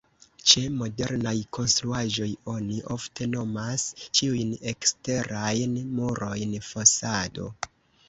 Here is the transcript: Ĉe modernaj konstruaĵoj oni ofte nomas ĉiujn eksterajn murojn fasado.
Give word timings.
Ĉe 0.51 0.61
modernaj 0.77 1.33
konstruaĵoj 1.57 2.31
oni 2.55 2.79
ofte 2.97 3.29
nomas 3.35 3.87
ĉiujn 4.01 4.59
eksterajn 4.75 5.81
murojn 6.03 6.61
fasado. 6.75 7.51